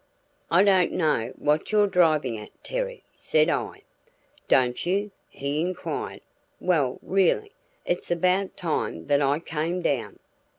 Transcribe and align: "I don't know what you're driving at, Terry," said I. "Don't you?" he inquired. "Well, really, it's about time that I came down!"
"I 0.49 0.63
don't 0.63 0.93
know 0.93 1.31
what 1.37 1.71
you're 1.71 1.85
driving 1.85 2.35
at, 2.39 2.49
Terry," 2.63 3.03
said 3.15 3.49
I. 3.49 3.83
"Don't 4.47 4.83
you?" 4.83 5.11
he 5.29 5.61
inquired. 5.61 6.21
"Well, 6.59 6.97
really, 7.03 7.51
it's 7.85 8.09
about 8.09 8.57
time 8.57 9.05
that 9.05 9.21
I 9.21 9.37
came 9.39 9.83
down!" 9.83 10.17